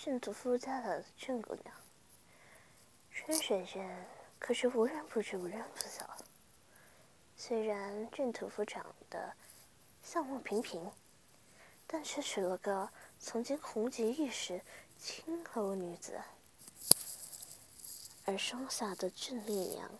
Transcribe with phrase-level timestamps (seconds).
[0.00, 1.74] 郑屠夫家的郑姑娘，
[3.10, 4.06] 春水镇
[4.38, 6.16] 可是无人不知、无人不晓。
[7.36, 9.34] 虽然郑屠夫长得
[10.04, 10.88] 相貌平平，
[11.84, 14.62] 但却娶了个曾经红极一时
[14.96, 16.20] 青楼女子，
[18.24, 19.90] 而双下的郑丽娘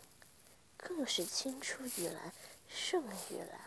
[0.76, 2.32] 更是青出于蓝
[2.68, 3.60] 胜于蓝，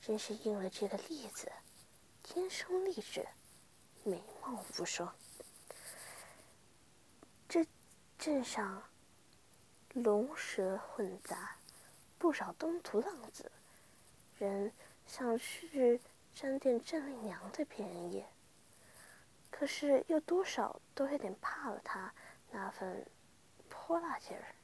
[0.00, 1.52] 真是应了这个“例子，
[2.22, 3.28] 天生丽质。
[4.02, 5.12] 美貌不说，
[7.48, 7.66] 这
[8.18, 8.82] 镇上
[9.92, 11.56] 龙蛇混杂，
[12.18, 13.52] 不少东土浪子
[14.38, 14.72] 人
[15.06, 16.00] 想去
[16.34, 18.24] 沾点郑丽娘的便宜，
[19.50, 22.14] 可是又多少都有点怕了她
[22.50, 23.06] 那份
[23.68, 24.54] 泼辣劲儿。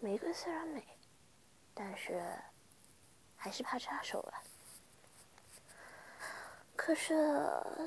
[0.00, 0.82] 玫瑰虽然美，
[1.74, 2.22] 但是
[3.36, 4.42] 还是怕扎手了。
[6.78, 7.12] 可是，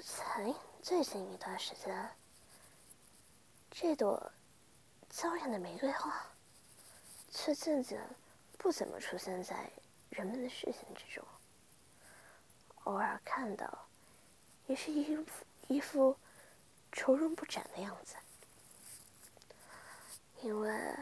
[0.04, 0.54] 才
[0.84, 2.12] 最近一段时间，
[3.72, 4.32] 这朵
[5.10, 6.24] 娇艳的玫瑰花，
[7.32, 8.06] 却渐渐
[8.58, 9.72] 不怎么出现在
[10.10, 11.26] 人们的视线之中。
[12.84, 13.88] 偶尔看到，
[14.68, 16.16] 也是一副一副
[16.92, 18.18] 愁容不展的样子。
[20.42, 20.96] 因为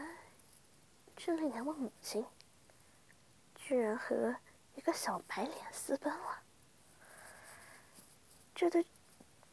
[1.16, 2.24] 郑丽娘的母亲，
[3.56, 4.36] 居然和
[4.76, 6.42] 一个小白脸私奔了。
[8.60, 8.84] 这对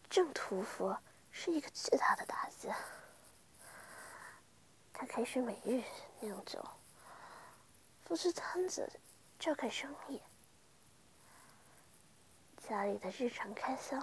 [0.09, 0.93] 郑屠夫
[1.31, 2.67] 是一个巨大的打击。
[4.91, 5.81] 他开始每日
[6.19, 6.61] 酿酒，
[8.03, 8.91] 布置摊子，
[9.39, 10.21] 照看生意。
[12.57, 13.97] 家里的日常开销，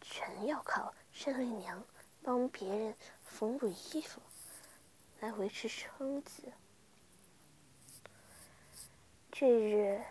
[0.00, 1.84] 全要靠郑丽娘
[2.22, 4.22] 帮别人缝补衣服
[5.20, 6.50] 来维持生计。
[9.30, 10.02] 这日，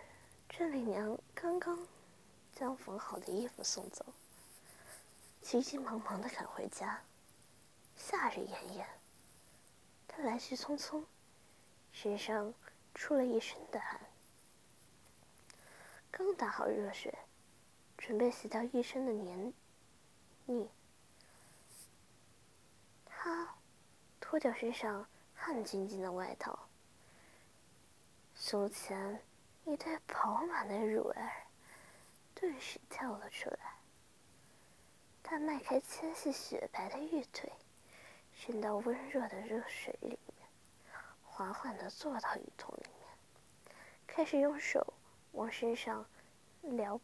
[0.48, 1.80] 郑丽娘刚刚。
[2.54, 4.06] 将缝好的衣服送走，
[5.42, 7.02] 急急忙忙的赶回家。
[7.96, 8.88] 夏日炎炎，
[10.08, 11.04] 他来去匆匆，
[11.92, 12.54] 身上
[12.94, 14.00] 出了一身的汗。
[16.10, 17.14] 刚打好热水，
[17.98, 19.54] 准备洗掉一身的黏
[20.46, 20.70] 腻，
[23.06, 23.56] 他
[24.20, 26.68] 脱掉身上汗津津的外套，
[28.36, 29.22] 胸前
[29.66, 31.32] 一堆饱满的乳儿。
[32.42, 33.76] 顿时跳了出来。
[35.22, 37.54] 他迈开纤细雪白的玉腿，
[38.34, 40.50] 伸到温热的热水里面，
[41.24, 43.76] 缓缓地坐到浴桶里面，
[44.08, 44.96] 开始用手
[45.34, 46.04] 往身上
[46.64, 47.00] 撩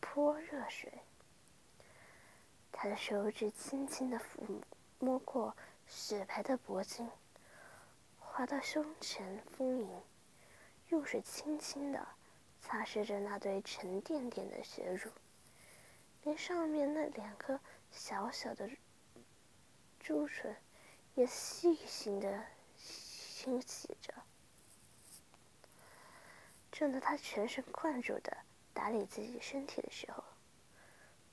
[0.00, 0.92] 泼热水。
[2.72, 4.60] 他的手指轻轻地抚
[4.98, 7.08] 摸过雪白的脖颈，
[8.18, 10.02] 滑到胸前丰盈，
[10.88, 12.08] 用水轻轻地。
[12.60, 15.10] 擦拭着那堆沉甸甸的血乳，
[16.22, 17.58] 连上面那两颗
[17.90, 18.68] 小小的
[20.00, 20.56] 珠唇
[21.14, 22.44] 也细心的
[22.76, 24.12] 清洗着。
[26.70, 28.36] 正当他全神贯注的
[28.72, 30.22] 打理自己身体的时候，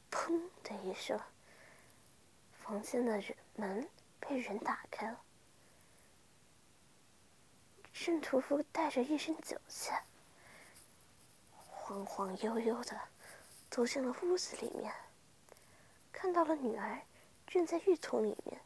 [0.10, 1.20] 砰的一声，
[2.64, 3.88] 房间的人门
[4.20, 5.22] 被人打开了。
[7.94, 9.92] 圣屠夫带着一身酒气。
[11.88, 13.00] 晃晃悠悠的
[13.70, 14.92] 走进了屋子里面，
[16.12, 17.00] 看到了女儿
[17.46, 18.60] 正在浴桶里面，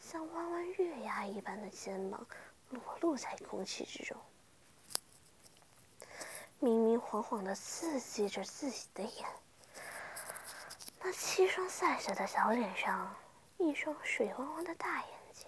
[0.00, 2.26] 像弯弯月牙一般的肩膀
[2.70, 4.20] 裸露在空气之中，
[6.58, 9.28] 明明晃晃的刺激着自己的眼。
[11.00, 13.14] 那七双赛色的小脸上，
[13.58, 15.46] 一双水汪汪的大眼睛，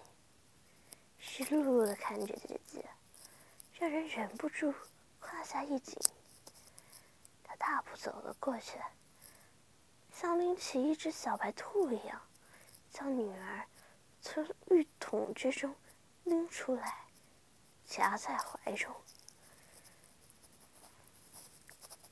[1.19, 2.85] 湿漉漉的看着姐姐，
[3.77, 4.73] 让人忍不住
[5.19, 5.99] 胯下一紧。
[7.61, 8.79] 大步走了过去，
[10.11, 12.19] 像拎起一只小白兔一样，
[12.89, 13.67] 将女儿
[14.19, 15.75] 从浴桶之中
[16.23, 17.05] 拎出来，
[17.85, 18.91] 夹在怀中。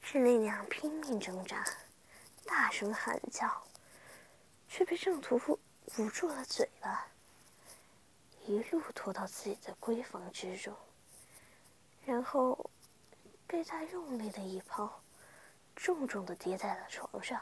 [0.04, 1.66] 郑丽娘拼命挣扎，
[2.46, 3.64] 大声喊叫，
[4.68, 5.60] 却被郑屠夫
[5.98, 7.08] 捂住了嘴巴，
[8.46, 10.76] 一路拖到自己的闺房之中，
[12.06, 12.70] 然后
[13.48, 15.02] 被他用力的一抛。
[15.82, 17.42] 重重的跌在了床上，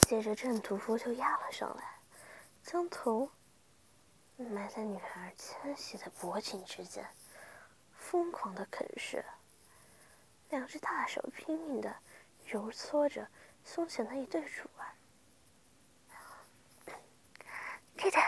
[0.00, 2.00] 接着郑屠夫就压了上来，
[2.64, 3.30] 将头
[4.36, 7.08] 埋在女孩纤细的脖颈之间，
[7.96, 9.24] 疯狂的啃食。
[10.50, 11.94] 两只大手拼命的
[12.44, 13.28] 揉搓着
[13.64, 14.94] 胸前的一对乳儿。
[17.96, 18.20] 爹爹，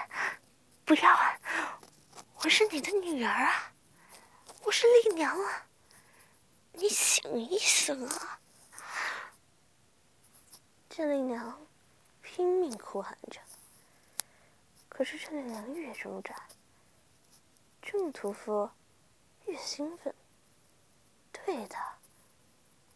[0.84, 1.80] 不要啊！
[2.44, 3.72] 我是你的女儿啊，
[4.62, 5.67] 我是丽娘啊，
[6.80, 8.40] 你醒一醒啊！
[10.88, 11.66] 郑丽娘
[12.22, 13.40] 拼命哭喊着，
[14.88, 16.46] 可是郑丽娘越挣扎，
[17.82, 18.70] 郑屠夫
[19.46, 20.14] 越兴奋。
[21.32, 21.76] 对的，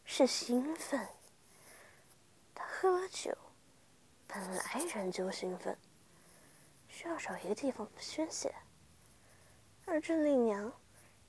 [0.05, 1.09] 是兴奋。
[2.55, 3.37] 他喝了酒，
[4.29, 5.77] 本来人就兴奋，
[6.89, 8.55] 需要找一个地方宣泄。
[9.87, 10.73] 而郑丽娘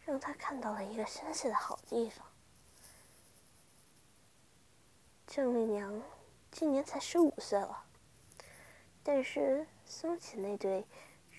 [0.05, 2.27] 让他看到了一个宣泄的好地方。
[5.35, 6.00] 郑丽娘
[6.51, 7.85] 今年才十五岁了，
[9.01, 10.85] 但是松起那对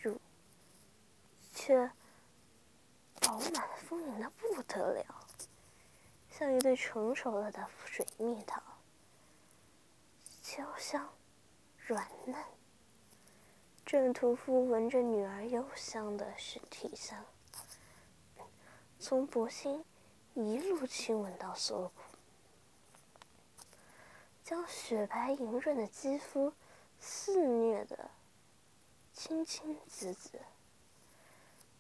[0.03, 0.21] 乳
[1.53, 1.93] 却
[3.21, 5.05] 饱满丰盈的不得了，
[6.29, 8.61] 像一对成熟了的水蜜桃，
[10.43, 11.09] 焦香
[11.79, 12.35] 软嫩。
[13.87, 17.25] 郑屠夫闻着女儿幽香的身体香，
[18.99, 19.85] 从脖心
[20.35, 22.14] 一路亲吻到锁骨，
[24.45, 26.53] 将雪白莹润的肌肤
[27.01, 28.11] 肆虐的
[29.15, 30.39] 青青紫紫，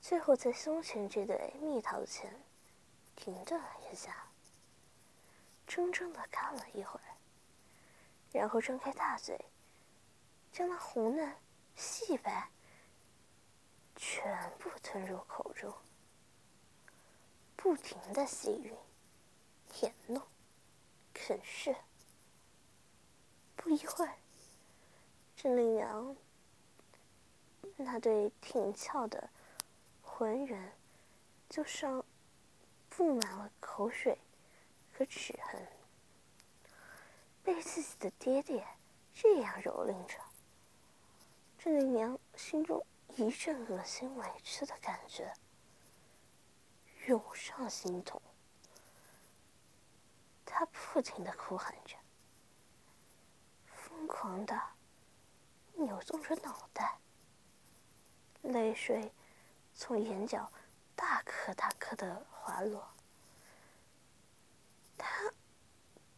[0.00, 2.43] 最后在胸前这对蜜桃前
[3.14, 4.28] 停顿了一下，
[5.66, 7.05] 怔怔的看了一会儿，
[8.32, 9.38] 然后张开大嘴，
[10.50, 11.37] 将那红嫩。
[11.76, 12.50] 细白，
[13.96, 15.75] 全部吞入口中，
[17.56, 18.76] 不停的吸吮、
[19.69, 20.22] 舔弄、
[21.12, 21.75] 啃噬。
[23.64, 24.12] 不一会儿，
[25.34, 26.14] 郑丽娘
[27.76, 29.31] 那对挺翘的
[30.02, 30.76] 浑圆
[31.49, 32.05] 就上
[32.90, 34.19] 布满了口水
[34.93, 35.66] 和齿痕，
[37.43, 38.66] 被自己的爹爹
[39.14, 40.19] 这样蹂躏着。
[41.58, 42.84] 郑丽娘心中
[43.17, 45.32] 一阵恶心、委屈的感觉
[47.06, 48.20] 涌上心头，
[50.44, 51.96] 她不停的哭喊着，
[54.05, 54.61] 疯狂的
[55.73, 56.99] 扭动着脑袋，
[58.43, 59.11] 泪水
[59.75, 60.53] 从眼角
[60.95, 62.87] 大颗大颗的滑落。
[64.99, 65.33] 他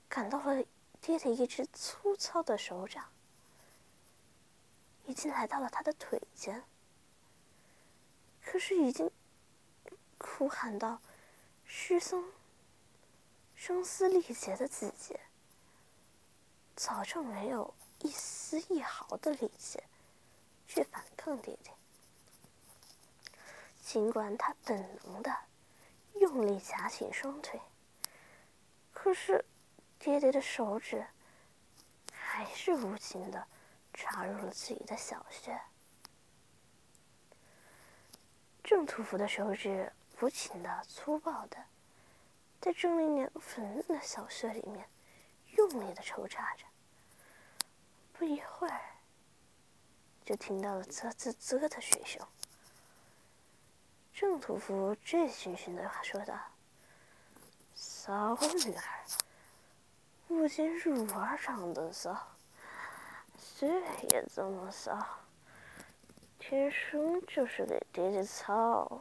[0.08, 0.64] 感到了
[1.00, 3.08] 爹的一只粗糙的手掌。
[5.04, 6.64] 已经来到了他的腿间，
[8.42, 9.08] 可是已经
[10.18, 11.00] 哭喊到
[11.64, 12.32] 失声、
[13.54, 15.16] 声嘶力竭的自己，
[16.74, 19.82] 早就没有一丝一毫的力气
[20.66, 21.72] 去反抗爹爹。
[23.82, 25.36] 尽管他本能的
[26.14, 27.60] 用力夹紧双腿，
[28.92, 29.44] 可是
[29.98, 31.06] 爹爹的手指
[32.12, 33.46] 还是无情的。
[33.98, 35.58] 插入了自己的小穴，
[38.62, 39.90] 郑屠夫的手指
[40.20, 41.56] 无情的、粗暴的，
[42.60, 44.86] 在郑丽娘粉嫩的小穴里面
[45.52, 46.65] 用力的抽插着。
[48.18, 48.80] 不一会儿，
[50.24, 52.26] 就听到了啧啧啧的水声。
[54.14, 56.34] 郑屠夫醉醺醺的说道
[57.76, 59.04] ：“骚女儿，
[60.26, 62.16] 不仅乳儿长得骚。”
[63.58, 63.68] 嘴
[64.10, 65.06] 也这么骚，
[66.38, 69.00] 天生就是给爹爹操。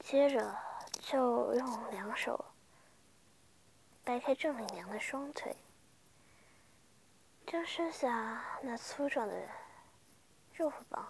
[0.00, 0.54] 接着
[1.00, 2.42] 就用两手
[4.08, 5.54] 掰开郑丽娘的双腿，
[7.46, 9.46] 将剩下那粗壮的
[10.54, 11.06] 肉棒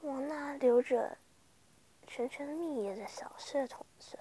[0.00, 1.18] 往那流着
[2.06, 4.18] 沉沉蜜液的小穴捅去。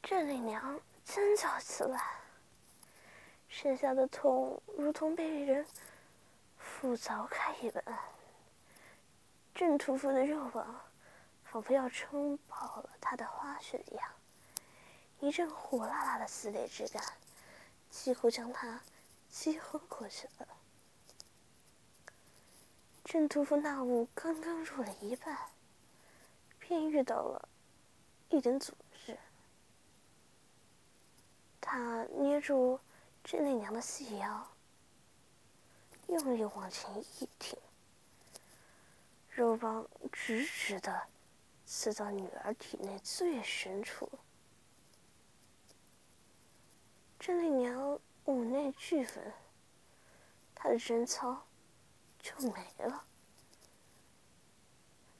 [0.00, 2.20] 郑丽娘尖叫起来，
[3.48, 5.66] 身下的痛如同被人
[6.56, 7.82] 斧凿开一般。
[9.54, 10.80] 郑屠夫的肉棒
[11.44, 14.12] 仿佛要撑爆了他的花穴一样，
[15.20, 17.00] 一阵火辣辣的撕裂之感，
[17.88, 18.80] 几乎将他
[19.30, 20.48] 击昏过去了。
[23.04, 25.38] 郑屠夫那物刚刚入了一半，
[26.58, 27.48] 便遇到了
[28.30, 28.74] 一点阻
[29.06, 29.16] 滞。
[31.60, 32.80] 他捏住
[33.22, 34.48] 郑丽娘的细腰，
[36.08, 37.56] 用力往前一挺，
[39.34, 41.08] 肉棒直直的
[41.66, 44.08] 刺到女儿体内最深处。
[47.18, 49.34] 郑丽娘五内俱焚，
[50.54, 51.48] 她的贞操
[52.20, 53.04] 就没了，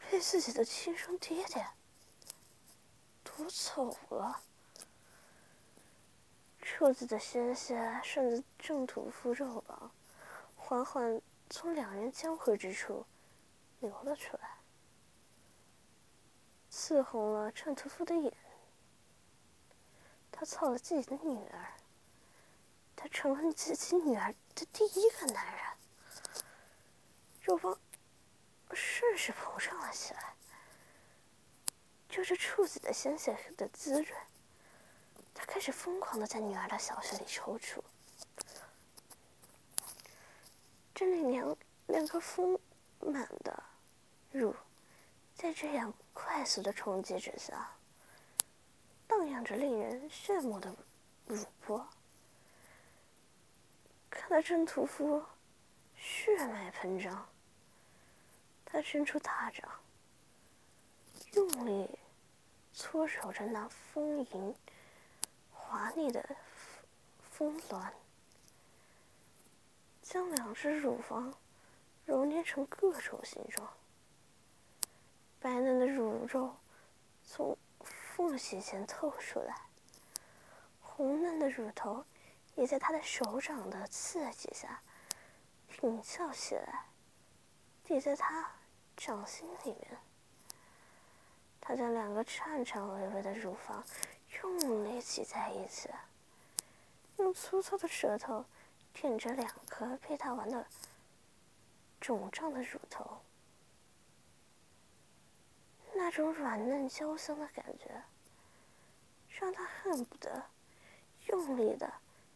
[0.08, 1.66] 被自己的亲生爹爹
[3.24, 4.42] 夺走了。
[6.60, 9.90] 处子的鲜血顺着正土夫肉棒，
[10.54, 13.04] 缓缓从两人交合之处
[13.84, 14.58] 流了出来，
[16.70, 18.32] 刺红了郑屠夫的眼。
[20.32, 21.74] 他操了自己的女儿，
[22.96, 25.62] 他成了自己女儿的第一个男人。
[27.42, 27.78] 肉棒
[28.72, 30.34] 顺势膨胀了起来，
[32.08, 34.20] 就着处子的鲜血的滋润。
[35.34, 37.82] 他开始疯狂的在女儿的小穴里抽搐，
[40.94, 41.56] 郑丽娘
[41.88, 42.58] 两颗丰
[43.00, 43.62] 满的
[44.34, 44.52] 乳，
[45.36, 47.70] 在这样快速的冲击之下，
[49.06, 50.74] 荡漾着令人羡慕的
[51.26, 51.88] 乳波。
[54.10, 55.24] 看到郑屠夫
[55.96, 57.28] 血脉喷张，
[58.64, 59.70] 他伸出大掌，
[61.34, 61.88] 用力
[62.72, 64.54] 搓揉着那丰盈。
[65.52, 66.36] 华丽的
[67.30, 67.92] 峰峦，
[70.02, 71.32] 将两只乳房
[72.04, 73.72] 揉捏成各种形状。
[75.44, 76.56] 白嫩的乳肉
[77.22, 79.54] 从缝隙间透出来，
[80.80, 82.02] 红嫩的乳头
[82.54, 84.80] 也在他的手掌的刺激下
[85.68, 86.86] 挺翘起来，
[87.84, 88.52] 抵在他
[88.96, 89.98] 掌心里面。
[91.60, 93.84] 他将两个颤颤巍巍的乳房。
[94.42, 95.90] 用力挤在一起，
[97.18, 98.44] 用粗糙的舌头
[98.94, 100.66] 舔着两颗被他玩的
[102.00, 103.18] 肿胀的乳头，
[106.16, 108.04] 这种软嫩焦香的感觉，
[109.30, 110.44] 让他恨不得
[111.26, 111.92] 用力的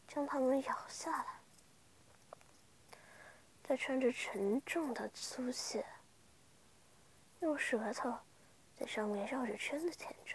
[0.09, 1.39] 将它们咬下来。
[3.63, 5.87] 他穿着沉重的粗鞋，
[7.39, 8.19] 用舌头
[8.77, 10.35] 在上面绕着圈子舔着。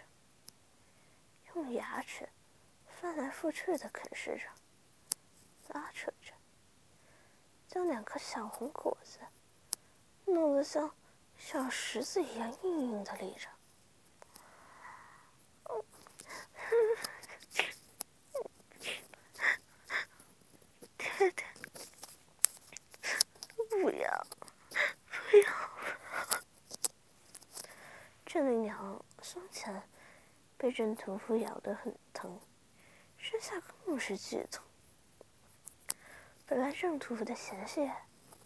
[1.54, 2.26] 用牙齿
[2.98, 4.48] 翻来覆去的啃食着，
[5.74, 6.32] 拉扯着，
[7.68, 9.18] 将两颗小红果子
[10.24, 10.90] 弄得像
[11.44, 13.50] 像石子一样硬硬的立着。
[23.68, 24.26] 不要，
[25.30, 25.44] 不要！
[28.24, 29.82] 郑丽娘胸前。
[30.56, 32.40] 被镇屠夫咬得很疼，
[33.18, 34.64] 身下更是剧痛。
[36.46, 37.90] 本来镇屠夫的嫌隙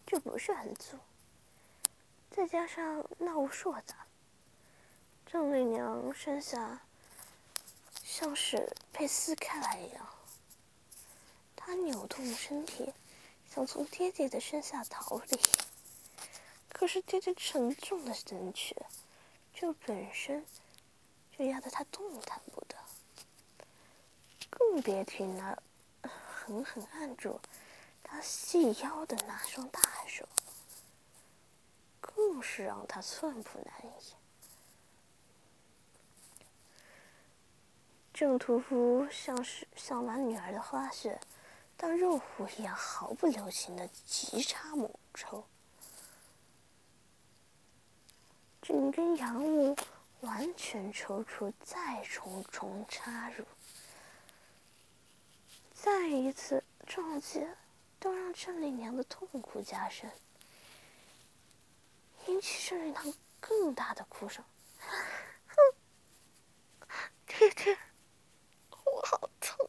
[0.04, 0.98] 就不是很足，
[2.38, 3.96] 再加上那无数的，
[5.26, 6.82] 郑丽娘身下
[8.04, 10.08] 像是被撕开来一样。
[11.56, 12.94] 她扭动身体，
[13.52, 15.40] 想从爹爹的身下逃离，
[16.68, 18.76] 可是爹爹沉重的身躯，
[19.52, 20.46] 就本身。
[21.36, 22.76] 就压得他动弹不得，
[24.50, 25.56] 更别提那
[26.02, 27.40] 狠狠按住
[28.02, 30.28] 他细腰的那双大手，
[32.14, 34.14] 更是让他寸步难移。
[38.12, 41.20] 郑屠夫像是想把女儿的花血
[41.76, 45.44] 当肉壶一样毫不留情的急插猛抽，
[48.62, 49.76] 整根阳物。
[50.22, 53.44] 完全抽出，再重重插入，
[55.72, 57.46] 再一次撞击，
[58.00, 60.10] 都让郑丽娘的痛苦加深，
[62.28, 64.44] 引起圣人堂更大的哭声。
[67.26, 67.76] 爹爹，
[68.84, 69.68] 我好痛！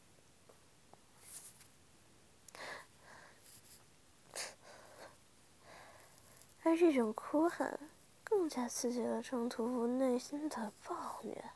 [6.64, 7.80] 而这种哭喊。
[8.22, 11.52] 更加刺激了程屠夫内心的暴虐。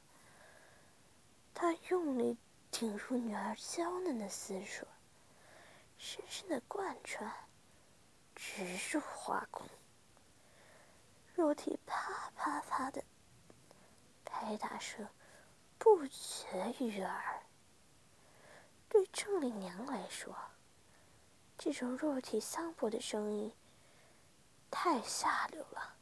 [1.53, 2.35] 他用力
[2.71, 4.87] 顶住女儿娇嫩的私处，
[5.99, 7.31] 深深的贯穿，
[8.35, 9.67] 直入花宫。
[11.35, 13.03] 肉体啪啪啪的
[14.23, 15.07] 拍打声
[15.77, 17.43] 不绝于耳。
[18.87, 20.35] 对郑丽娘来说，
[21.57, 23.51] 这种肉体相搏的声音
[24.69, 25.95] 太下流了。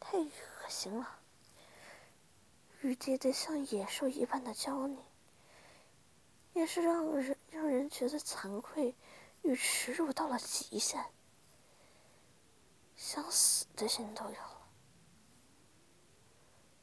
[0.00, 1.20] 太恶心了！
[2.82, 4.98] 雨爹爹像野兽一般的娇你，
[6.52, 8.94] 也是让人让人觉得惭愧
[9.42, 11.02] 与耻辱到了极限，
[12.96, 14.68] 想死的心都有了。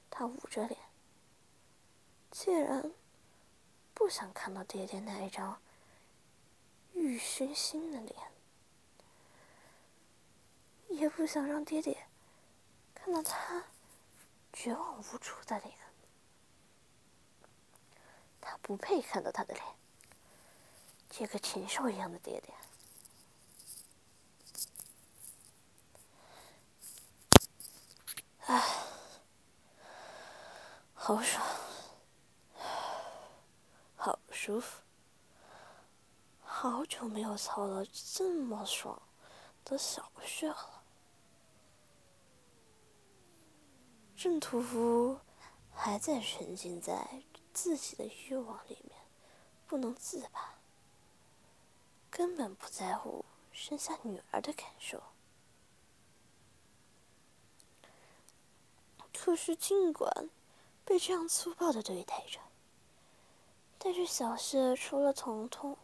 [0.10, 0.80] 他捂着脸，
[2.30, 2.92] 既然
[3.94, 5.62] 不想看到爹爹那一张
[6.94, 8.32] 欲熏心的脸，
[10.90, 12.08] 也不想让爹爹
[12.94, 13.64] 看到他
[14.52, 15.74] 绝望无助的脸。
[18.40, 19.66] 他不配看到他的脸，
[21.10, 22.54] 这个禽兽一样的爹爹。
[31.14, 31.46] 好爽，
[33.98, 34.82] 好舒服，
[36.40, 39.02] 好久没有操到这么爽
[39.66, 40.84] 的小穴了。
[44.16, 45.20] 郑屠夫
[45.74, 48.98] 还在沉浸在自己的欲望里面，
[49.68, 50.60] 不能自拔，
[52.10, 55.04] 根本不在乎生下女儿的感受。
[59.14, 60.30] 可是，尽管
[60.84, 62.40] 被这样粗暴的对待着，
[63.78, 65.78] 但是小谢除了疼痛，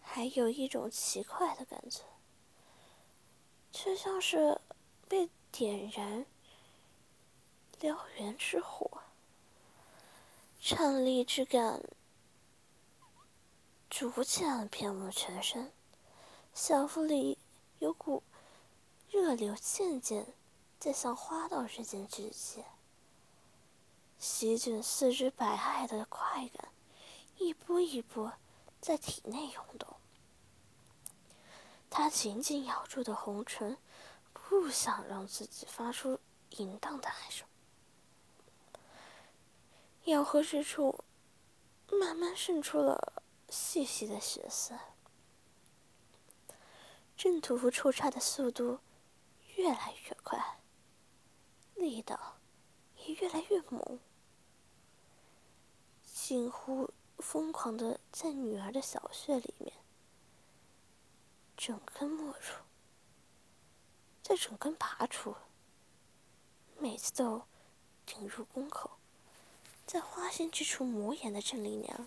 [0.00, 2.00] 还有一种奇怪的感觉，
[3.72, 4.60] 却像是
[5.08, 6.24] 被点燃
[7.80, 9.02] 燎原之火，
[10.60, 11.82] 颤栗之感
[13.90, 15.72] 逐渐遍布全身，
[16.54, 17.38] 小腹里
[17.78, 18.22] 有股
[19.10, 20.34] 热流渐渐。
[20.80, 22.62] 在向花道之间聚集，
[24.24, 26.70] 席卷四肢百骸的快感，
[27.36, 28.32] 一波一波
[28.80, 29.96] 在体内涌动。
[31.90, 33.76] 他紧紧咬住的红唇，
[34.32, 36.18] 不想让自己发出
[36.52, 37.46] 淫荡的喊声。
[40.04, 41.04] 咬合之处，
[41.92, 44.74] 慢慢渗出了细细的血丝。
[47.14, 48.80] 郑屠夫抽插的速度
[49.56, 50.60] 越来越快。
[51.74, 52.38] 力道
[52.96, 54.00] 也越来越猛，
[56.26, 59.70] 近乎疯狂的在女儿的小穴里面
[61.54, 62.54] 整根没入，
[64.22, 65.36] 再整根拔出，
[66.78, 67.42] 每次都
[68.06, 68.92] 顶入宫口，
[69.86, 72.06] 在花心之处磨眼的郑丽娘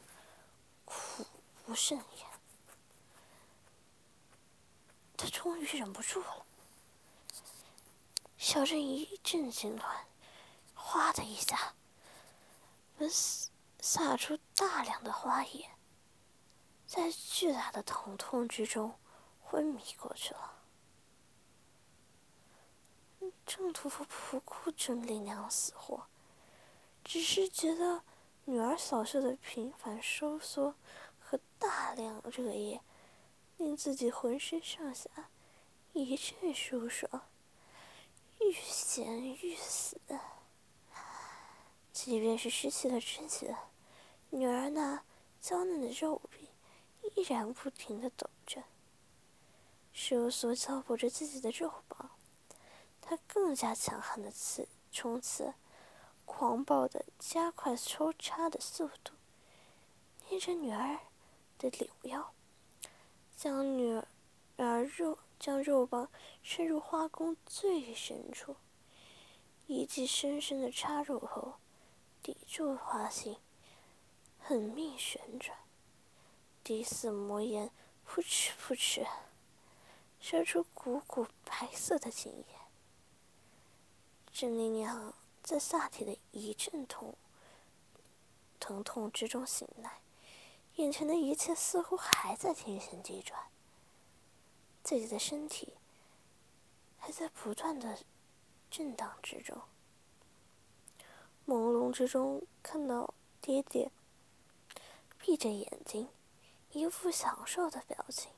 [0.83, 1.23] 苦
[1.63, 2.27] 不胜言，
[5.15, 6.43] 她终于忍不住了。
[8.35, 10.05] 小镇一阵痉挛，
[10.73, 11.75] 哗的一下，
[12.97, 13.51] 闷死
[13.89, 15.69] 洒出大量的花叶，
[16.85, 18.99] 在巨大的疼痛之中
[19.41, 20.55] 昏迷过去了。
[23.45, 26.05] 郑屠夫不顾郑丽娘死活，
[27.01, 28.03] 只是觉得
[28.43, 30.75] 女儿小穴的频繁收缩
[31.17, 32.81] 和大量热液，
[33.55, 35.09] 令自己浑身上下
[35.93, 37.29] 一阵舒爽。
[38.41, 39.97] 欲仙欲死，
[41.93, 43.55] 即便是失去了知觉，
[44.29, 45.03] 女儿那
[45.41, 46.49] 娇嫩的肉臂
[47.15, 48.63] 依然不停的抖着，
[49.93, 52.11] 收缩敲破着自己的肉棒，
[53.01, 55.53] 她更加强悍的刺冲刺，
[56.25, 59.13] 狂暴的加快抽插的速度，
[60.29, 60.99] 捏着女儿
[61.57, 62.33] 的柳腰，
[63.35, 64.01] 将女
[64.57, 65.19] 儿肉。
[65.39, 66.09] 将肉棒
[66.41, 68.55] 伸入花宫最深处，
[69.67, 71.59] 一记深深的插入后，
[72.23, 73.37] 抵住花心，
[74.47, 75.57] 狠命旋转，
[76.63, 77.69] 第四魔眼
[78.05, 79.05] 扑哧扑哧，
[80.21, 82.45] 射出股股白色的精液。
[84.31, 87.13] 郑丽娘在下体的一阵痛
[88.57, 89.99] 疼痛之中醒来，
[90.75, 93.49] 眼前的一切似乎还在天旋地转。
[94.81, 95.73] 自己的身体
[96.97, 97.99] 还在不断的
[98.71, 99.61] 震荡之中，
[101.45, 103.91] 朦胧之中看到爹爹
[105.27, 106.07] 闭着眼睛，
[106.71, 108.31] 一副享受的表情，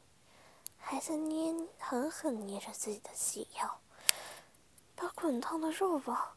[0.75, 3.79] 还在捏狠狠捏着自己的细腰，
[4.95, 6.35] 把滚烫的肉棒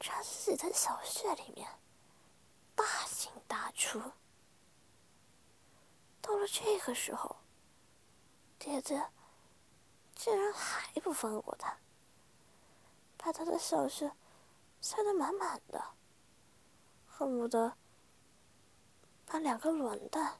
[0.00, 1.68] 插自己的小穴里面，
[2.74, 4.00] 大进大出。
[6.22, 7.36] 到了这个时候，
[8.58, 9.06] 爹爹。
[10.14, 11.76] 竟然还不放过他，
[13.18, 14.10] 把他的小穴
[14.80, 15.82] 塞得满满的，
[17.06, 17.74] 恨不得
[19.30, 20.38] 把两个卵蛋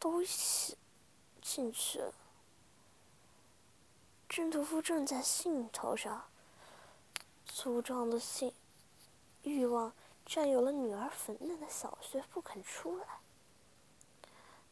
[0.00, 0.76] 都一起
[1.40, 2.12] 进去了。
[4.28, 6.24] 郑屠夫正在兴头上，
[7.46, 8.52] 粗壮的性
[9.44, 9.92] 欲望
[10.26, 13.06] 占有了女儿粉嫩的小穴，不肯出来。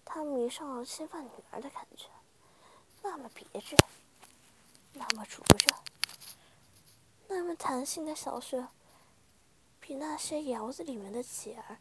[0.04, 2.08] 他迷上了侵犯女儿的感觉，
[3.02, 3.76] 那么别致。
[4.94, 5.72] 那么灼热，
[7.28, 8.66] 那么弹性的小穴，
[9.78, 11.78] 比那些窑子里面的姐儿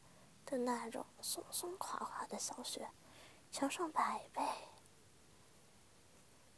[0.53, 2.87] 的那种松松垮垮的小雪
[3.51, 4.41] 强上百倍。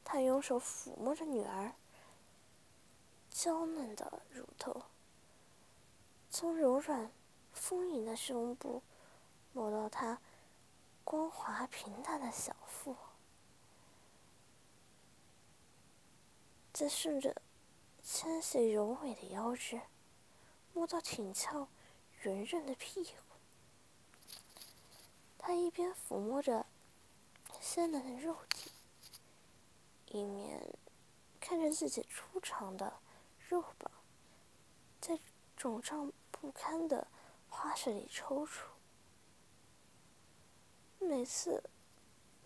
[0.03, 1.73] 他用手抚摸着女儿
[3.29, 4.83] 娇嫩的乳头，
[6.29, 7.09] 从柔软
[7.53, 8.83] 丰盈的胸部
[9.53, 10.19] 摸到她
[11.03, 12.95] 光滑平坦的小腹，
[16.73, 17.41] 再顺着
[18.03, 19.81] 纤细柔美的腰肢。
[20.73, 21.69] 摸到挺翘、
[22.23, 23.24] 圆润的屁股，
[25.47, 26.65] 他一边抚摸着
[27.61, 28.71] 鲜嫩的肉体，
[30.07, 30.75] 一面
[31.39, 32.97] 看着自己粗长的
[33.47, 33.91] 肉棒
[34.99, 35.19] 在
[35.55, 37.07] 肿胀不堪的
[37.47, 38.63] 花穴里抽搐，
[40.97, 41.69] 每次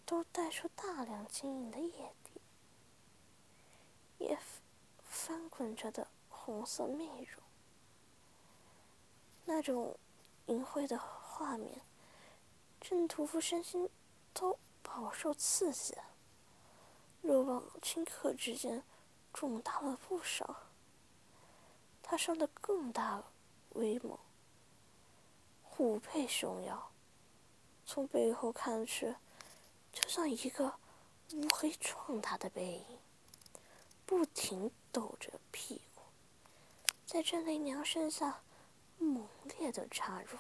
[0.06, 2.42] 都带出大量晶莹的液体，
[4.18, 4.38] 也
[5.06, 7.42] 翻滚着的红色媚肉。
[9.46, 9.98] 那种
[10.48, 11.82] 淫秽的画面，
[12.82, 13.90] 郑屠夫身心
[14.34, 15.96] 都饱受刺激，
[17.22, 18.84] 肉棒顷刻之间
[19.34, 20.64] 肿大了不少。
[22.02, 23.24] 他生得更大
[23.76, 24.18] 威猛，
[25.62, 26.92] 虎背熊腰，
[27.86, 29.16] 从背后看去，
[29.92, 30.74] 就像一个
[31.34, 33.00] 乌黑壮大的背影，
[34.06, 36.02] 不停抖着屁股，
[37.06, 38.42] 在郑丽娘身下。
[39.02, 39.26] 猛
[39.58, 40.38] 烈的插入，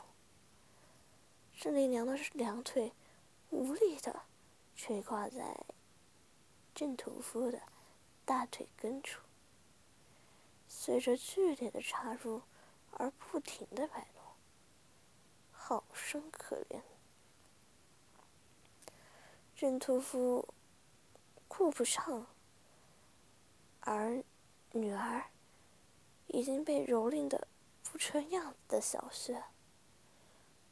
[1.59, 2.93] 郑丽娘的两腿
[3.49, 4.21] 无力的
[4.77, 5.65] 垂挂在
[6.73, 7.61] 郑屠夫的
[8.23, 9.19] 大腿根处，
[10.69, 12.43] 随着剧烈的插入
[12.91, 14.23] 而不停的摆动，
[15.51, 16.79] 好生可怜。
[19.53, 20.47] 郑屠夫
[21.49, 22.27] 顾不上，
[23.81, 24.23] 而
[24.71, 25.25] 女儿
[26.27, 27.49] 已经被蹂躏的。
[27.91, 29.43] 不成样子的小穴，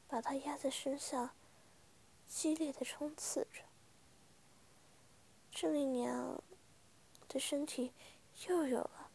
[0.07, 1.33] 把他压在身下，
[2.27, 3.63] 激烈的冲刺着。
[5.51, 6.41] 郑丽娘
[7.27, 7.93] 的身体
[8.47, 9.11] 又有了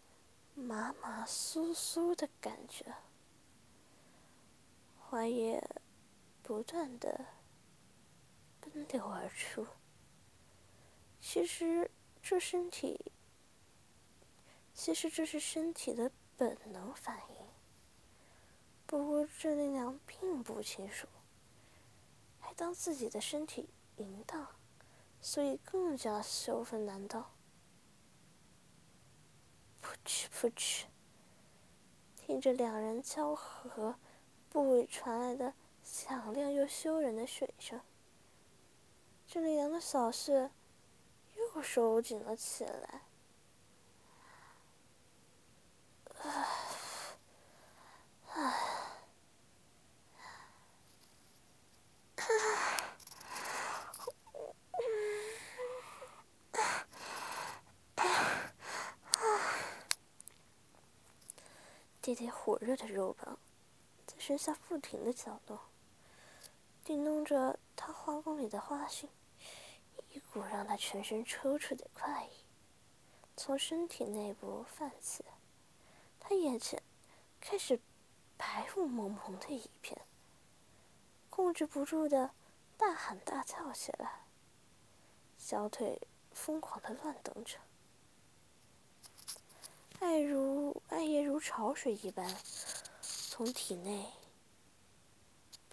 [0.54, 2.94] 麻麻酥酥的感觉，
[5.00, 5.62] 花液
[6.42, 7.26] 不断的
[8.60, 9.66] 奔流而出。
[11.20, 13.12] 其实这身体，
[14.74, 17.41] 其实这是身体的本能反应。
[18.92, 21.08] 不过郑丽娘并不清楚，
[22.38, 24.48] 还当自己的身体淫荡，
[25.18, 27.22] 所以更加羞愤难当。
[29.82, 30.84] 噗嗤噗嗤，
[32.16, 33.98] 听着两人交合
[34.50, 37.80] 部位传来的响亮又羞人的水声，
[39.26, 40.50] 郑丽娘的小穴
[41.34, 43.00] 又收紧了起来。
[46.20, 46.46] 唉，
[48.34, 48.68] 唉。
[62.02, 63.38] 弟弟火热的肉棒
[64.04, 65.58] 在身下不停的搅动，
[66.82, 69.08] 叮咚着他花宫里的花絮，
[70.08, 72.30] 一股让他全身抽搐的快意
[73.36, 75.22] 从身体内部泛起，
[76.18, 76.82] 他眼前
[77.42, 77.78] 开始
[78.38, 80.00] 白雾蒙蒙的一片，
[81.28, 82.30] 控制不住的
[82.78, 84.24] 大喊大叫起来，
[85.36, 86.00] 小腿
[86.32, 87.58] 疯狂的乱蹬着。
[90.00, 92.34] 爱如爱液如潮水一般
[93.02, 94.10] 从体内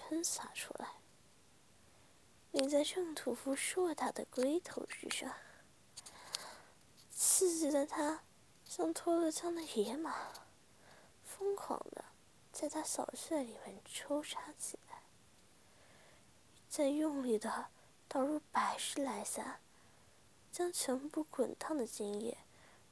[0.10, 0.96] 喷洒出来，
[2.50, 5.32] 淋在郑屠夫硕大的龟头之上，
[7.12, 8.24] 刺激的他
[8.66, 10.34] 像脱了缰的野马，
[11.24, 12.06] 疯狂的
[12.52, 15.04] 在他小穴里面抽插起来，
[16.68, 17.68] 再用力的
[18.08, 19.60] 倒入百十来下，
[20.52, 22.40] 将全部滚烫的精液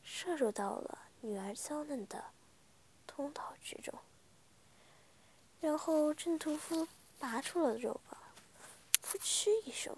[0.03, 0.99] 射入到了。
[1.21, 2.25] 女儿娇嫩的
[3.07, 3.97] 通道之中，
[5.59, 6.87] 然后郑屠夫
[7.19, 8.19] 拔出了肉棒，
[9.03, 9.95] 噗嗤一声，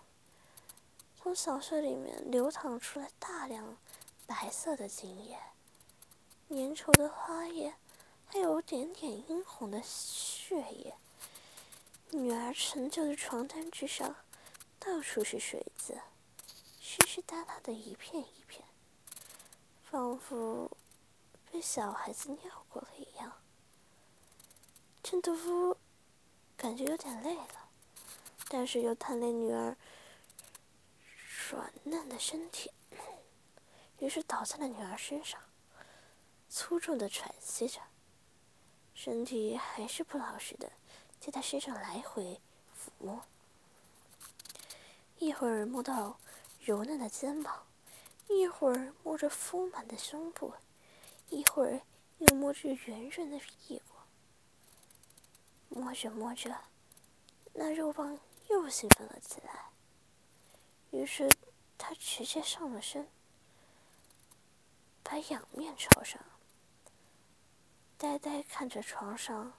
[1.16, 3.78] 从小穴里面流淌出来大量
[4.26, 5.38] 白色的精液、
[6.50, 7.76] 粘稠的花液，
[8.26, 10.96] 还有点点殷红的血液。
[12.12, 14.16] 女儿陈旧的床单之上，
[14.80, 16.00] 到处是水渍，
[16.80, 18.64] 湿湿哒哒的一片一片，
[19.90, 20.72] 仿佛……
[21.52, 23.34] 被小孩子尿过了一样，
[25.04, 25.76] 陈屠夫
[26.62, 27.70] 感觉有点累了，
[28.50, 29.78] 但是又贪恋女儿
[31.50, 32.70] 软嫩的身体，
[34.00, 35.40] 于是倒在了女儿身上，
[36.50, 37.80] 粗重的喘息着，
[38.94, 40.70] 身体还是不老实的
[41.22, 42.42] 在她身上来回
[42.78, 43.22] 抚摸，
[45.18, 46.20] 一会儿摸到
[46.60, 47.66] 柔嫩的肩膀，
[48.28, 50.54] 一会儿摸着丰满的胸部，
[51.30, 51.80] 一会儿
[52.18, 53.99] 又摸着圆润的屁股。
[55.70, 56.56] 摸着摸着，
[57.54, 59.70] 那肉棒又兴奋了起来。
[60.92, 61.30] 于是
[61.78, 63.08] 他直接上了身，
[65.04, 66.20] 把仰面朝上，
[67.98, 69.54] 呆呆看着床上。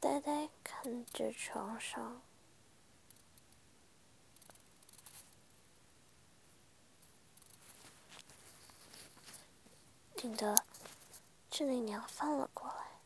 [0.00, 2.22] 呆呆看着床上。
[10.18, 10.64] 顶的
[11.48, 12.98] 郑丽娘翻了过来，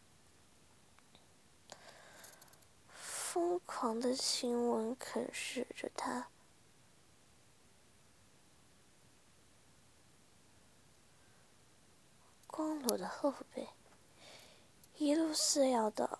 [2.94, 6.28] 疯狂的亲吻啃噬着她
[12.46, 13.68] 光裸的后背，
[14.96, 16.18] 一路撕咬的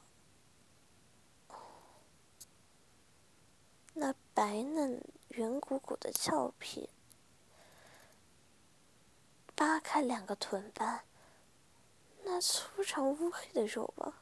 [3.95, 6.91] 那白嫩圆鼓鼓的俏皮。
[9.63, 11.05] 扒开两个臀瓣，
[12.25, 14.13] 那粗长乌黑的肉棒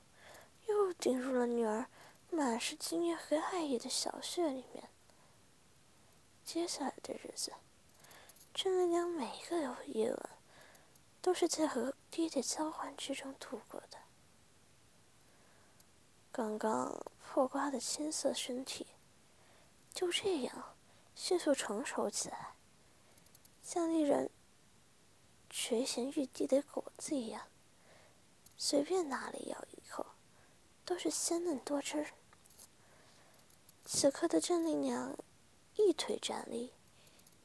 [0.66, 1.86] 又顶入了女儿
[2.28, 4.90] 满是经验和爱意的小穴里面。
[6.44, 7.54] 接下来的日子，
[8.52, 10.30] 郑丽娘每一个夜晚
[11.22, 13.96] 都是在和爹爹交换之中度过的。
[16.30, 18.88] 刚刚破瓜的青涩身体，
[19.94, 20.76] 就这样
[21.14, 22.52] 迅速成熟起来，
[23.62, 24.30] 像一人。
[25.50, 27.48] 垂涎欲滴的果子一样，
[28.56, 30.06] 随便哪里咬一口，
[30.84, 32.06] 都是鲜嫩多汁。
[33.84, 35.18] 此刻的郑丽娘，
[35.74, 36.72] 一腿站立，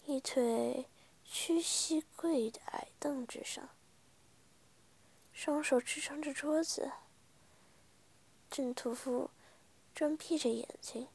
[0.06, 0.86] 一腿
[1.24, 3.70] 屈膝跪在矮凳之上，
[5.34, 6.91] 双手支撑着桌子。
[8.52, 9.32] 郑屠夫
[9.96, 11.08] 正闭着眼睛，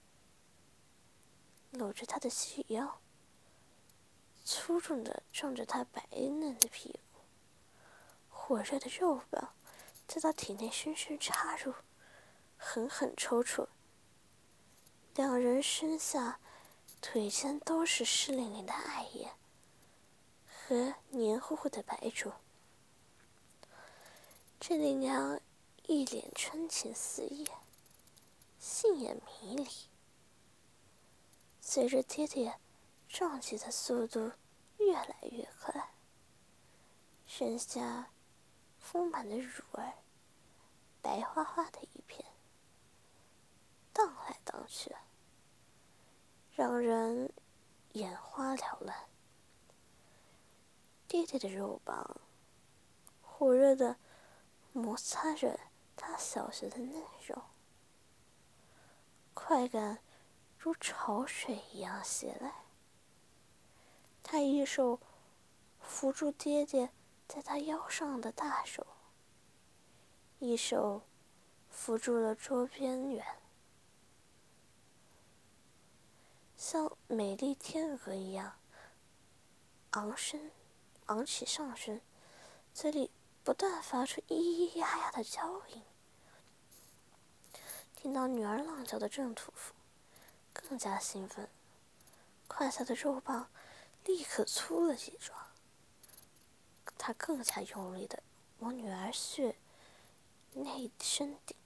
[1.70, 3.00] 搂着她的细腰。
[4.44, 7.20] 粗重的撞着他白嫩的屁股，
[8.28, 9.54] 火热的肉棒
[10.06, 11.74] 在他体内深深插入，
[12.56, 13.68] 狠狠抽搐。
[15.14, 16.40] 两人身下、
[17.00, 19.32] 腿间都是湿淋淋的艾叶
[20.46, 22.32] 和黏糊糊的白珠。
[24.58, 25.40] 郑丽娘
[25.86, 27.48] 一脸春情四溢，
[28.58, 29.68] 杏眼迷离。
[31.60, 32.58] 随着爹爹
[33.10, 34.32] 撞击的速度。
[34.78, 35.90] 越来越快，
[37.26, 38.10] 身下
[38.78, 39.92] 丰满的乳儿，
[41.02, 42.24] 白花花的一片，
[43.92, 44.96] 荡来荡去，
[46.54, 47.30] 让人
[47.92, 48.96] 眼花缭乱。
[51.06, 52.20] 爹爹的肉棒
[53.20, 53.96] 火热的
[54.72, 55.60] 摩擦着
[55.94, 57.42] 他小穴的嫩肉，
[59.34, 59.98] 快感
[60.58, 62.54] 如潮水一样袭来。
[64.22, 65.00] 他一手
[65.80, 66.90] 扶住爹爹
[67.26, 68.86] 在他腰上的大手，
[70.38, 71.02] 一手
[71.68, 73.24] 扶住了桌边缘，
[76.56, 78.58] 像美丽天鹅一样
[79.90, 80.52] 昂身
[81.06, 82.00] 昂起上身，
[82.72, 83.10] 嘴里
[83.42, 85.82] 不断发出咿咿呀呀的娇音。
[87.96, 89.74] 听到女儿浪叫的郑屠夫
[90.52, 91.48] 更加兴奋，
[92.46, 93.48] 胯下的肉棒。
[94.04, 95.38] 立刻粗了几壮，
[96.98, 98.22] 他更加用力的
[98.58, 99.56] 往女儿穴
[100.52, 101.56] 内深顶。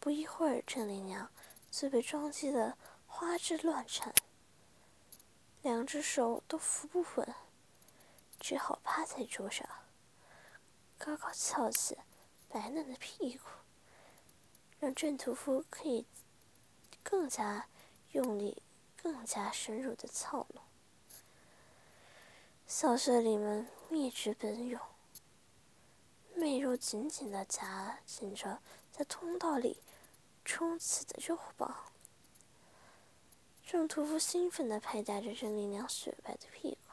[0.00, 1.30] 不一会儿，郑丽娘
[1.70, 4.14] 就被撞击的花枝乱颤，
[5.62, 7.34] 两只手都扶不稳，
[8.38, 9.68] 只好趴在桌上，
[10.96, 11.98] 高高翘起
[12.48, 13.44] 白嫩的屁股，
[14.78, 16.06] 让郑屠夫可以
[17.02, 17.66] 更加
[18.12, 18.62] 用力、
[18.96, 20.62] 更加深入的操弄。
[22.68, 24.78] 小穴里们蜜汁奔涌，
[26.34, 28.60] 媚肉紧紧的夹紧着
[28.92, 29.78] 在通道里
[30.44, 31.74] 冲刺的肉棒。
[33.66, 36.92] 郑屠夫兴奋的拍打着郑丽娘雪白的屁股，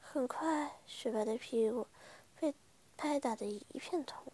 [0.00, 1.88] 很快，雪白的屁股
[2.38, 2.54] 被
[2.96, 4.32] 拍打的一片通红，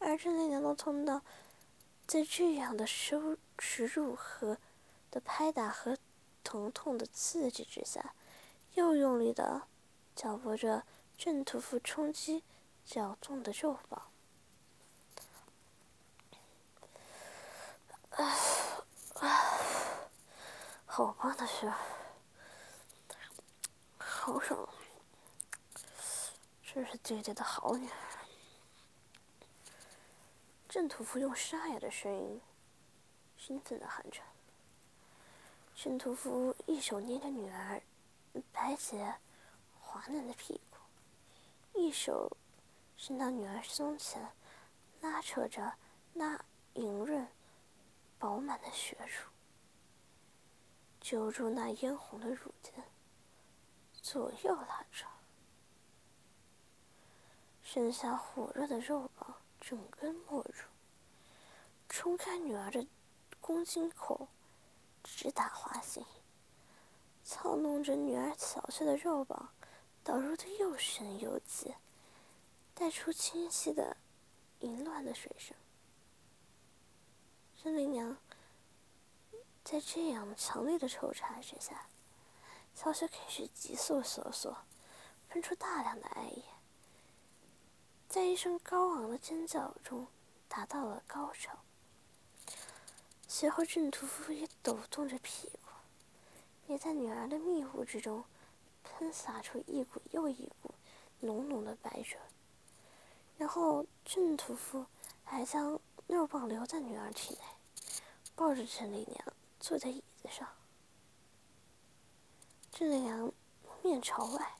[0.00, 1.22] 而郑丽娘的通道
[2.04, 4.58] 在这样的收耻辱和
[5.12, 5.96] 的拍打和
[6.42, 8.12] 疼痛的刺激之下。
[8.74, 9.62] 又用力的
[10.14, 10.84] 搅拨着
[11.16, 12.44] 郑屠夫冲击
[12.84, 14.10] 搅动的肉棒，
[20.86, 21.72] 好棒的事，
[23.98, 24.68] 好爽，
[26.62, 27.96] 真是爹爹的好女儿。
[30.68, 32.40] 郑屠夫用沙哑的声音，
[33.36, 34.20] 兴奋的喊着。
[35.76, 37.80] 郑屠夫一手捏着女儿
[38.52, 39.14] 白洁
[39.80, 40.78] 滑嫩的屁股，
[41.78, 42.36] 一手
[42.96, 44.32] 伸到女儿胸前，
[45.00, 45.74] 拉扯着
[46.12, 46.44] 那
[46.74, 47.28] 莹润
[48.18, 49.30] 饱满的血乳。
[51.00, 52.72] 揪住那嫣红的乳尖，
[53.92, 55.06] 左右拉扯，
[57.62, 60.64] 剩下火热的肉棒整根没入，
[61.90, 62.86] 冲开女儿的
[63.38, 64.28] 宫颈口，
[65.02, 66.02] 直打花心，
[67.24, 69.48] 操弄着女儿小碎的肉棒，
[70.02, 71.74] 导入的又深又急，
[72.74, 73.96] 带出清晰的
[74.60, 75.56] 淫乱的水声。
[77.62, 78.16] 真灵娘。
[79.64, 81.86] 在这样强烈的抽插之下，
[82.74, 84.54] 小雪开始急速收缩，
[85.30, 86.44] 喷出大量的艾液，
[88.06, 90.06] 在一声高昂的尖叫中
[90.48, 91.60] 达到了高潮。
[93.26, 95.63] 随后，郑屠夫也抖动着屁股，
[96.66, 98.24] 也在女儿的蜜雾之中
[98.82, 100.74] 喷洒出一股又一股
[101.20, 102.18] 浓浓的白水。
[103.36, 104.86] 然后，郑屠夫
[105.24, 107.40] 还将肉棒留在女儿体内，
[108.34, 109.32] 抱着陈丽娘。
[109.60, 110.46] 坐在椅子上，
[112.70, 113.32] 郑丽娘
[113.82, 114.56] 面朝外，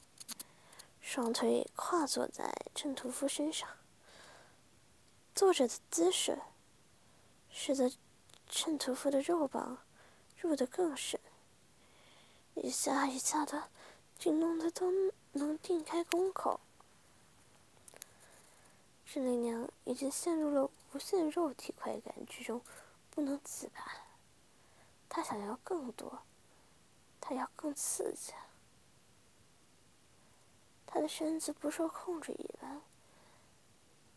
[0.98, 3.68] 双腿跨坐在郑屠夫身上。
[5.34, 6.40] 坐着的姿势，
[7.50, 7.92] 使得
[8.48, 9.76] 郑屠夫的肉棒
[10.40, 11.20] 入得更深，
[12.54, 13.68] 一下一下的，
[14.18, 14.90] 竟弄得都
[15.32, 16.60] 能定开宫口。
[19.06, 22.62] 郑丽娘已经陷入了无限肉体快感之中，
[23.10, 23.80] 不能自拔。
[25.08, 26.22] 她想要更多，
[27.20, 28.32] 她要更刺激。
[30.86, 32.80] 他的身子不受控制一般，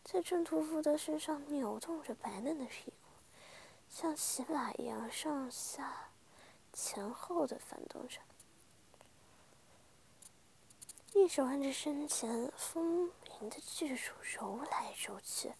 [0.04, 2.92] 在郑屠夫的身上扭动着白嫩的屁股，
[3.90, 6.10] 像骑马一样上下、
[6.72, 8.20] 前后的翻动着，
[11.18, 15.52] 一手按着身前丰盈的巨乳揉来揉去，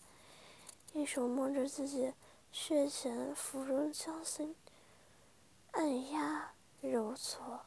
[0.92, 2.14] 一手摸着自己
[2.52, 4.54] 血前芙蓉娇心。
[5.72, 7.62] 按压、揉搓，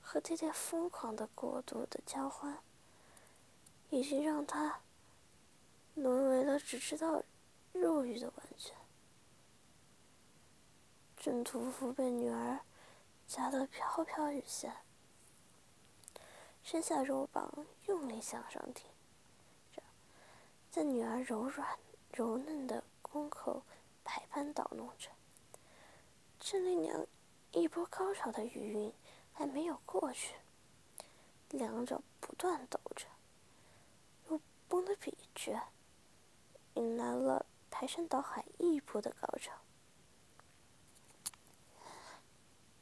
[0.00, 2.58] 和爹爹疯狂的、过度的交欢，
[3.90, 4.80] 已经让他
[5.94, 7.22] 沦为了只知道
[7.72, 8.72] 肉欲的玩具。
[11.18, 12.60] 郑屠夫被女儿
[13.28, 14.74] 夹得飘飘欲仙，
[16.68, 17.48] 伸下肉棒，
[17.86, 18.90] 用力向上挺
[19.72, 19.80] 着，
[20.68, 21.78] 在女儿柔软、
[22.12, 23.62] 柔嫩的宫口
[24.02, 25.08] 百般捣弄着。
[26.40, 27.06] 郑丽娘
[27.52, 28.92] 一波高潮的余韵
[29.32, 30.34] 还没有过去，
[31.50, 33.06] 两者不断抖着，
[34.26, 35.56] 如绷得笔直，
[36.74, 39.52] 迎来了排山倒海一波的高潮。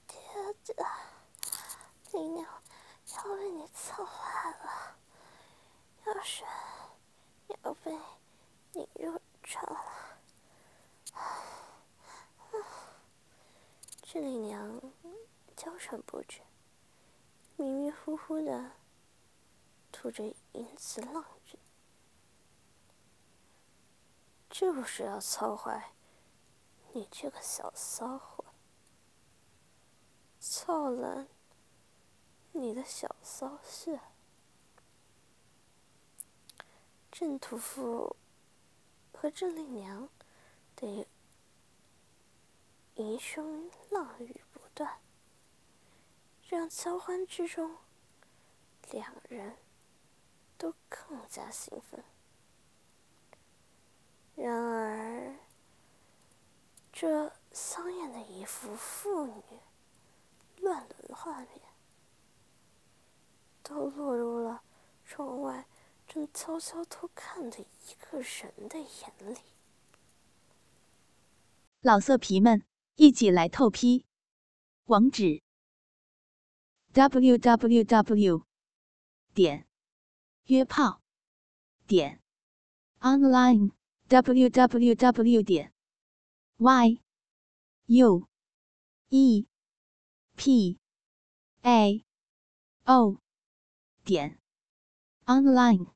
[0.06, 0.16] 爹
[0.64, 0.74] 爹，
[2.12, 2.48] 丽娘
[3.16, 4.96] 要被你操坏了，
[6.06, 6.44] 要是
[7.62, 7.96] 要被
[8.72, 9.80] 你入床了。
[14.02, 14.80] 郑丽娘
[15.56, 16.40] 娇喘不止，
[17.56, 18.72] 迷迷糊糊的
[19.90, 21.58] 吐着淫词浪语，
[24.50, 25.92] 就是要操坏
[26.92, 28.44] 你这个小骚货，
[30.38, 31.33] 操烂你
[32.74, 34.00] 的小骚穴。
[37.10, 38.16] 郑屠夫
[39.12, 40.08] 和郑丽娘
[40.74, 41.06] 得。
[42.96, 45.00] 一声浪语不断，
[46.48, 47.76] 让交欢之中，
[48.92, 49.56] 两人
[50.56, 52.04] 都更加兴奋。
[54.36, 55.34] 然而，
[56.92, 59.42] 这香艳的一幅妇女
[60.58, 61.63] 乱伦画面，
[63.64, 64.62] 都落入了
[65.04, 65.66] 窗外
[66.06, 69.38] 正悄悄偷看的一个人的眼里。
[71.80, 72.64] 老色皮们。
[72.96, 74.04] 一起来透批，
[74.84, 75.42] 网址
[76.92, 78.46] ：w w w
[79.34, 79.66] 点
[80.44, 81.02] 约炮
[81.84, 82.22] 点
[83.00, 83.72] online
[84.06, 85.72] w w w 点
[86.58, 87.00] y
[87.86, 88.28] u
[89.08, 89.46] e
[90.36, 90.78] p
[91.62, 92.04] a
[92.84, 93.23] o
[94.04, 94.38] 点
[95.26, 95.93] online。